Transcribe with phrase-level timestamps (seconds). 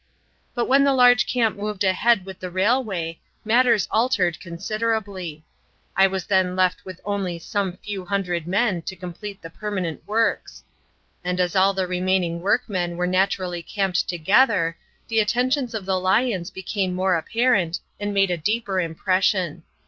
[0.55, 5.45] But when the large camp moved ahead with the railway, matters altered considerably.
[5.95, 10.63] I was then left with only some few hundred men to complete the permanent works;
[11.23, 14.75] and as all the remaining workmen were naturally camped together,
[15.07, 19.61] the attentions of the lions became more apparent and made a deeper impression.